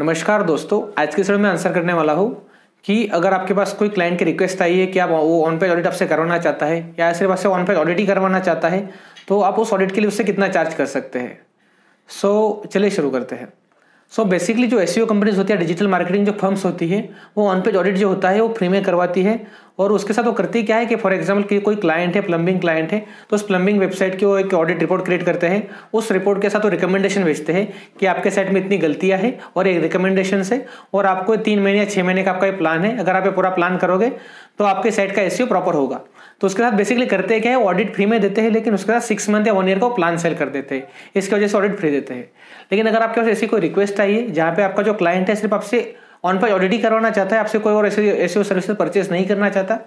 नमस्कार 0.00 0.42
दोस्तों 0.42 1.02
आज 1.02 1.14
के 1.14 1.24
समय 1.24 1.36
में 1.36 1.50
आंसर 1.50 1.72
करने 1.72 1.92
वाला 1.92 2.12
हूँ 2.12 2.48
कि 2.84 3.06
अगर 3.06 3.34
आपके 3.34 3.54
पास 3.54 3.72
कोई 3.72 3.88
क्लाइंट 3.88 4.18
की 4.18 4.24
रिक्वेस्ट 4.24 4.62
आई 4.62 4.78
है 4.78 4.86
कि 4.86 4.98
आप 4.98 5.10
वो 5.10 5.44
ऑन 5.44 5.58
पेज 5.58 5.70
ऑडिट 5.70 5.86
आपसे 5.86 6.06
करवाना 6.06 6.38
चाहता 6.38 6.66
है 6.66 6.94
या 7.00 7.12
सिर्फ़ 7.12 7.32
आपसे 7.32 7.48
ऑन 7.48 7.64
पेज 7.64 7.76
ऑडिट 7.76 7.98
ही 7.98 8.06
करवाना 8.06 8.40
चाहता 8.40 8.68
है 8.68 8.90
तो 9.28 9.40
आप 9.40 9.58
उस 9.58 9.72
ऑडिट 9.72 9.92
के 9.92 10.00
लिए 10.00 10.08
उससे 10.08 10.24
कितना 10.24 10.48
चार्ज 10.48 10.74
कर 10.74 10.86
सकते 10.86 11.18
हैं? 11.18 11.46
सो 12.08 12.62
so, 12.64 12.72
चलिए 12.72 12.90
शुरू 12.90 13.10
करते 13.10 13.36
हैं। 13.36 13.52
सो 14.10 14.22
so, 14.22 14.28
बेसिकली 14.28 14.66
जो 14.66 14.80
एस 14.80 14.98
कंपनीज़ 14.98 15.36
होती 15.36 15.52
है 15.52 15.58
डिजिटल 15.58 15.88
मार्केटिंग 15.88 16.26
जो 16.26 16.32
फर्म्स 16.32 16.64
होती 16.64 16.88
है 16.88 17.08
वो 17.36 17.48
ऑन 17.48 17.60
पेज 17.60 17.76
ऑडिट 17.76 17.94
जो 17.94 18.08
होता 18.08 18.28
है 18.28 18.40
वो 18.40 18.48
फ्री 18.48 18.68
में 18.68 18.82
करवाती 18.82 19.22
है 19.22 19.46
और 19.80 19.92
उसके 19.92 20.12
साथ 20.12 20.24
वो 20.24 20.32
करती 20.32 20.62
क्या 20.62 20.76
है 20.76 20.86
कि 20.86 20.96
फॉर 20.96 21.12
एग्ज़ाम्पल 21.14 21.48
कि 21.48 21.58
कोई 21.60 21.76
क्लाइंट 21.76 22.16
है 22.16 22.22
प्लम्बिंग 22.22 22.60
क्लाइंट 22.60 22.92
है 22.92 22.98
तो 23.30 23.36
उस 23.36 23.42
प्लम्बिंग 23.46 23.78
वेबसाइट 23.80 24.18
की 24.18 24.26
वो 24.26 24.36
एक 24.38 24.54
ऑडिट 24.54 24.80
रिपोर्ट 24.80 25.04
क्रिएट 25.04 25.22
करते 25.22 25.46
हैं। 25.46 25.62
उस 25.94 26.10
रिपोर्ट 26.12 26.42
के 26.42 26.50
साथ 26.50 26.64
वो 26.64 26.68
रिकमेंडेशन 26.70 27.24
भेजते 27.24 27.52
हैं 27.52 27.66
कि 28.00 28.06
आपके 28.06 28.30
साइट 28.30 28.50
में 28.50 28.60
इतनी 28.60 28.78
गलतियाँ 28.78 29.18
हैं 29.18 29.38
और 29.56 29.68
एक 29.68 29.82
रिकमेंडेशन 29.82 30.42
है 30.42 30.64
और 30.94 31.06
आपको 31.06 31.36
तीन 31.38 31.62
महीने 31.62 31.78
या 31.78 31.84
छः 31.86 32.04
महीने 32.04 32.22
का 32.22 32.30
आपका 32.30 32.46
ये 32.46 32.52
प्लान 32.56 32.84
है। 32.84 32.96
अगर 32.98 33.16
आप 33.16 33.24
ये 33.24 33.32
पूरा 33.32 33.50
प्लान 33.50 33.76
करोगे 33.78 34.10
तो 34.58 34.64
आपके 34.66 34.90
साइट 34.90 35.14
का 35.16 35.22
एस 35.22 35.40
प्रॉपर 35.42 35.74
होगा। 35.74 36.00
तो 36.40 36.46
उसके 36.46 36.62
साथ 36.62 36.72
बेसिकली 36.72 37.06
करते 37.06 37.38
क्या 37.40 37.52
है 37.52 37.58
ऑडिट 37.60 37.94
फ्री 37.94 38.04
में 38.06 38.20
देते 38.20 38.40
हैं, 38.40 38.50
लेकिन 38.50 38.74
उसके 38.74 38.92
साथ 38.92 39.00
सिक्स 39.02 39.28
मंथ 39.30 39.46
या 39.46 39.52
वन 39.52 39.68
ईयर 39.68 39.78
का 39.78 39.88
प्लान 39.90 40.16
सेल 40.18 40.34
कर 40.34 40.48
देते 40.50 40.74
हैं। 40.74 40.86
इसकी 41.16 41.34
वजह 41.36 41.48
से 41.48 41.56
ऑडिट 41.58 41.76
फ्री 41.78 41.90
देते 41.90 42.14
हैं। 42.14 42.22
लेकिन 42.72 42.86
अगर 42.86 43.02
आपके 43.02 43.20
पास 43.20 43.28
ऐसी 43.30 43.46
कोई 43.46 43.60
रिक्वेस्ट 43.60 44.00
आई 44.00 44.14
है, 44.14 44.30
जहाँ 44.30 44.52
पे 44.52 44.62
आपका 44.62 44.82
जो 44.82 44.94
क्लाइंट 44.94 45.28
है, 45.28 45.34
सिर्फ़ 45.36 45.54
आपसे 45.54 45.80
ऑन 46.24 46.38
पेज 46.38 46.52
ऑडिट 46.52 46.80
करवाना 46.82 47.10
चाहता 47.10 47.36
है, 47.36 47.40
आपसे 47.40 47.58
कोई 47.58 47.72
और 47.72 47.86
ऐसे 47.86 48.10
ऐसी 48.12 48.44
सर्विस 48.44 48.70
परचेस 48.72 49.10
नहीं 49.10 49.26
करना 49.26 49.48
चाहता 49.50 49.78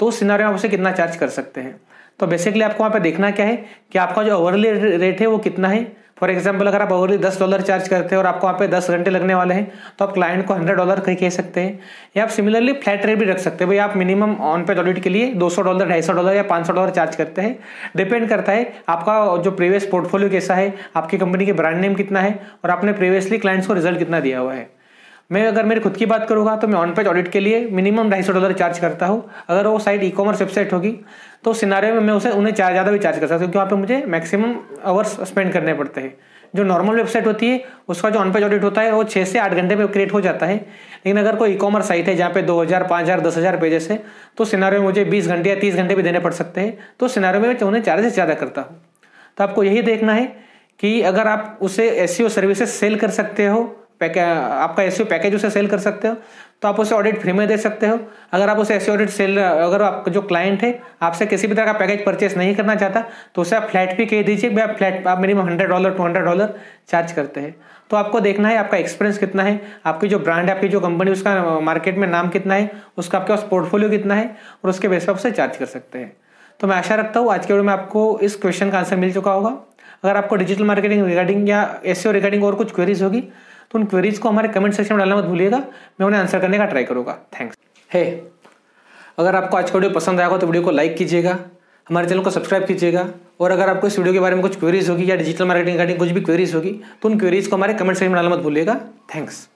तो 0.00 0.06
उस 0.06 0.18
सिनारे 0.18 0.44
में 0.44 0.50
आपसे 0.50 0.68
कितना 0.68 0.90
चार्ज 0.92 1.16
कर 1.16 1.28
सकते 1.30 1.60
हैं? 1.60 1.78
तो 2.20 2.26
बेसिकली 2.26 2.62
आपको 2.62 2.82
वहाँ 2.82 2.92
पे 2.92 3.00
देखना 3.00 3.30
क्या 3.30 3.46
है 3.46 3.56
कि 3.92 3.98
आपका 3.98 4.22
जो 4.22 4.36
ओवरली 4.36 4.70
रेट 4.96 5.20
है 5.20 5.26
वो 5.26 5.38
कितना 5.40 5.68
है? 5.68 5.86
फॉर 6.18 6.30
एग्ज़ाम्पल 6.30 6.66
अगर 6.66 6.82
आप 6.82 6.92
ओवरली 6.92 7.16
दस 7.18 7.38
डॉलर 7.40 7.60
चार्ज 7.60 7.88
करते 7.88 8.14
हैं 8.14 8.18
और 8.18 8.26
आपको 8.26 8.46
वहाँ 8.46 8.58
पे 8.58 8.66
दस 8.68 8.90
घंटे 8.90 9.10
लगने 9.10 9.34
वाले 9.34 9.54
हैं 9.54 9.66
तो 9.98 10.04
आप 10.04 10.12
क्लाइंट 10.14 10.44
को 10.46 10.54
हंड्रेड 10.54 10.76
डॉलर 10.76 11.00
कहीं, 11.00 11.16
कह 11.16 11.30
सकते 11.30 11.60
हैं। 11.60 11.78
या 12.16 12.24
आप 12.24 12.30
सिमिलरली 12.30 12.72
फ्लैट 12.74 13.06
रेट 13.06 13.18
भी 13.18 13.24
रख 13.24 13.38
सकते 13.38 13.64
हैं। 13.64 13.68
भाई, 13.68 13.78
आप 13.78 13.96
मिनिमम 13.96 14.34
ऑन 14.44 14.64
पेज 14.64 14.78
ऑडिट 14.78 14.98
के 15.02 15.10
लिए 15.10 15.32
दो 15.34 15.48
सौ 15.48 15.62
डॉलर 15.62 15.88
ढाई 15.88 16.02
सौ 16.02 16.12
डॉलर 16.12 16.34
या 16.36 16.42
पाँच 16.44 16.66
सौ 16.66 16.72
डॉलर 16.72 16.90
चार्ज 16.90 17.16
करते 17.16 17.42
हैं। 17.42 17.58
डिपेंड 17.96 18.28
करता 18.28 18.52
है 18.52 18.72
आपका 18.88 19.36
जो 19.42 19.50
प्रीवियस 19.52 19.86
पोर्टफोलियो 19.86 20.30
कैसा 20.30 20.54
है, 20.54 20.74
आपकी 20.96 21.18
कंपनी 21.18 21.46
के 21.46 21.52
ब्रांड 21.52 21.80
नेम 21.80 21.94
कितना 21.94 22.20
है, 22.20 22.38
और 22.64 22.70
आपने 22.70 22.92
प्रीवियसली 22.92 23.38
क्लाइंट्स 23.38 23.66
को 23.66 23.74
रिज़ल्ट 23.74 23.98
कितना 23.98 24.20
दिया 24.20 24.38
हुआ 24.38 24.54
है। 24.54 24.77
मैं 25.30 25.46
अगर 25.46 25.64
मेरी 25.66 25.80
खुद 25.80 25.96
की 25.96 26.06
बात 26.06 26.28
करूँगा 26.28 26.54
तो 26.56 26.68
मैं 26.68 26.78
ऑन 26.78 26.92
पेज 26.94 27.06
ऑडिट 27.06 27.28
के 27.28 27.40
लिए 27.40 27.66
मिनिमम 27.70 28.10
ढाई 28.10 28.22
सौ 28.22 28.32
डॉलर 28.32 28.52
चार्ज 28.52 28.78
करता 28.78 29.06
हूँ। 29.06 29.22
अगर 29.48 29.66
वो 29.66 29.78
साइट 29.78 30.02
ई 30.04 30.10
कॉमर्स 30.10 30.40
वेबसाइट 30.40 30.72
होगी 30.72 30.92
तो 31.44 31.52
सिनारे 31.54 31.90
में 31.92 32.00
मैं 32.00 32.14
उसे, 32.14 32.30
उन्हें 32.30 32.52
चार 32.54 32.72
ज़्यादा 32.72 32.90
भी 32.90 32.98
चार्ज 32.98 33.18
कर 33.18 33.26
सकता 33.26 33.34
हूँ, 33.34 33.40
क्योंकि 33.42 33.58
वहाँ 33.58 33.70
पे 33.70 33.76
मुझे 33.76 34.02
मैक्सिमम 34.08 34.54
आवर्स 34.84 35.20
स्पेंड 35.28 35.52
करने 35.52 35.74
पड़ते 35.74 36.00
हैं। 36.00 36.16
जो 36.54 36.64
नॉर्मल 36.64 36.96
वेबसाइट 36.96 37.26
होती 37.26 37.48
है, 37.48 37.62
उसका 37.88 38.10
जो 38.10 38.18
ऑन 38.18 38.32
पेज 38.32 38.44
ऑडिट 38.44 38.62
होता 38.64 38.80
है, 38.80 38.92
वो 38.92 39.02
छः 39.04 39.24
से 39.24 39.38
आठ 39.38 39.54
घंटे 39.54 39.76
में 39.76 39.86
क्रिएट 39.88 40.12
हो 40.12 40.20
जाता 40.20 40.46
है। 40.46 40.54
लेकिन 40.54 41.18
अगर 41.18 41.36
कोई 41.36 41.52
ई 41.52 41.56
कॉमर्स 41.56 41.88
साइट 41.88 42.08
है, 42.08 42.14
जहाँ 42.16 42.30
पे 42.30 42.42
दो 42.42 42.60
हज़ार, 42.62 42.86
पाँच 42.86 43.04
हज़ार, 43.04 43.20
दस 43.20 43.36
हज़ार 43.36 43.56
पेजेस 43.56 43.90
है 43.90 44.02
तो 44.36 44.44
सिनारे 44.46 44.78
में 44.78 44.84
मुझे 44.84 45.04
बीस 45.06 45.28
घंटे 45.28 45.50
या 45.50 45.56
तीस 45.56 45.74
घंटे 45.74 45.94
भी 45.94 46.02
देने 46.02 46.20
पड़ 46.20 46.32
सकते 46.34 46.60
हैं। 46.60 46.78
तो 47.00 47.08
सिनारे 47.08 47.38
में 47.38 47.54
उन्हें 47.56 47.82
चार्ज 47.82 48.04
से 48.04 48.10
ज़्यादा 48.10 48.34
करता 48.34 48.60
हूँ। 48.60 48.80
तो 49.38 49.44
आपको 49.44 49.64
यही 49.64 49.82
देखना 49.82 50.12
है 50.12 50.26
कि 50.80 51.00
अगर 51.02 51.28
आप 51.28 51.58
उसे 51.62 51.88
ऐसी 51.98 52.28
सर्विसेज़ 52.30 52.68
सेल 52.70 52.96
कर 52.98 53.10
सकते 53.12 53.46
हो 53.46 53.62
पैके, 54.00 54.20
आपका 54.20 54.82
एस 54.82 55.00
पैकेज 55.02 55.34
उसे 55.34 55.50
सेल 55.50 55.66
कर 55.68 55.78
सकते 55.80 56.08
हो 56.08 56.16
तो 56.62 56.68
आप 56.68 56.78
उसे 56.80 56.94
ऑडिट 56.94 57.18
फ्री 57.20 57.32
में 57.32 57.46
दे 57.48 57.56
सकते 57.56 57.86
हो। 57.86 57.98
अगर 58.32 58.48
आप 58.48 58.58
उसे 58.58 58.74
ऐसे 58.74 58.90
ऑडिट 58.92 59.08
सेल 59.10 59.38
अगर 59.38 59.82
आपका 59.82 60.12
जो 60.12 60.22
क्लाइंट 60.22 60.62
है, 60.62 60.78
आपसे 61.02 61.26
किसी 61.26 61.46
भी 61.46 61.54
तरह 61.54 61.66
का 61.66 61.72
पैकेज 61.74 62.04
परचेस 62.04 62.36
नहीं 62.36 62.54
करना 62.54 62.74
चाहता 62.74 63.04
तो 63.34 63.42
उसे 63.42 63.56
आप 63.56 63.68
फ्लैट 63.70 63.96
भी 63.96 64.06
कह 64.06 64.22
दीजिए 64.22 64.50
भाई 64.50 64.62
आप 64.62 64.76
फ्लैट 64.76 65.06
आप 65.06 65.20
minimum 65.20 65.46
hundred 65.46 65.68
dollar 65.68 65.90
two 65.90 66.02
hundred 66.02 66.24
dollar 66.24 66.54
charge 66.88 67.12
करते 67.12 67.40
हैं। 67.40 67.54
तो 67.90 67.96
आपको 67.96 68.20
देखना 68.20 68.48
है, 68.48 68.56
आपका 68.58 68.76
एक्सपीरियंस 68.76 69.18
कितना 69.18 69.42
है, 69.42 69.60
आपकी 69.86 70.08
जो 70.08 70.18
ब्रांड 70.18 70.50
आपकी 70.50 70.68
जो 70.68 70.80
कंपनी 70.80 71.10
उसका 71.10 71.60
मार्केट 71.60 71.96
में 71.98 72.06
नाम 72.08 72.28
कितना 72.28 72.54
है, 72.54 72.70
उसका 72.98 73.18
आपके 73.18 73.32
पास 73.32 73.46
पोर्टफोलियो 73.50 73.90
कितना 73.90 74.14
है, 74.14 74.26
और 74.64 74.70
उसके 74.70 74.88
बेस 74.88 75.04
पर 75.04 75.12
उसे 75.12 75.30
चार्ज 75.30 75.56
कर 75.56 75.66
सकते 75.66 75.98
हैं। 75.98 76.12
तो 76.60 76.66
मैं 76.66 76.76
आशा 76.76 76.94
रखता 76.94 77.20
हूँ, 77.20 77.32
आज 77.32 77.46
के 77.46 77.52
वीडियो 77.52 77.64
में 77.64 77.72
आपको 77.72 78.18
इस 78.20 78.36
क्वेश्चन 78.36 78.70
का 78.70 78.78
आंसर 78.78 78.96
मिल 78.96 79.12
चुका 79.12 79.32
होगा। 79.32 79.56
अगर 80.04 80.16
आपको 80.16 80.36
डिजिटल 80.36 80.64
मार्केटिंग 80.64 81.06
रिगार्डिंग 81.06 81.48
या 81.48 81.62
एस 81.84 82.06
रिगार्डिंग 82.08 82.44
और 82.44 82.54
कुछ 82.54 82.74
क्वेरीज 82.74 83.02
होगी 83.02 83.22
तो 83.70 83.78
उन 83.78 83.84
क्वेरीज 83.84 84.18
को 84.18 84.28
हमारे 84.28 84.48
कमेंट 84.48 84.74
सेक्शन 84.74 84.94
में 84.94 84.98
डालना 84.98 85.16
मत 85.16 85.24
भूलिएगा। 85.24 85.58
मैं 85.58 86.06
उन्हें 86.06 86.20
आंसर 86.20 86.40
करने 86.40 86.58
का 86.58 86.66
ट्राई 86.66 86.84
करूँगा। 86.84 87.18
थैंक्स 87.34 87.56
है 87.90 88.04
अगर 89.18 89.36
आपको 89.36 89.56
आज 89.56 89.70
का 89.70 89.78
वीडियो 89.78 89.92
पसंद 89.92 90.20
आएगा 90.20 90.36
तो 90.38 90.46
वीडियो 90.46 90.62
को 90.62 90.70
लाइक 90.70 90.96
कीजिएगा। 90.96 91.38
हमारे 91.86 92.08
चैनल 92.08 92.22
को 92.22 92.30
सब्सक्राइब 92.30 92.64
कीजिएगा। 92.66 93.08
और 93.40 93.50
अगर 93.50 93.68
आपको 93.68 93.86
इस 93.86 93.98
वीडियो 93.98 94.12
के 94.14 94.20
बारे 94.20 94.34
में 94.34 94.42
कुछ 94.42 94.58
क्वेरीज 94.58 94.88
होगी 94.90 95.10
या 95.10 95.16
डिजिटल 95.16 95.44
मार्केटिंग 95.44 95.72
रिगार्डिंग 95.72 95.98
कुछ 95.98 96.08
भी 96.10 96.20
क्वेरीज 96.20 96.54
होगी 96.54 96.70
तो 97.02 97.08
उन 97.08 97.18
क्वेरीज 97.18 97.46
को 97.46 97.56
हमारे 97.56 97.74
कमेंट 97.74 97.96
सेक्शन 97.96 98.12
में 98.12 98.16
डालना 98.16 98.34
मत 98.34 98.42
भूलिएगा। 98.42 98.80
थैंक्स 99.14 99.48